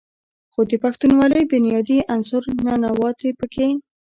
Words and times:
خو 0.53 0.61
د 0.69 0.71
پښتونولۍ 0.83 1.43
بنيادي 1.51 1.97
عنصر 2.13 2.43
"ننواتې" 2.65 3.29
پکښې 3.39 3.69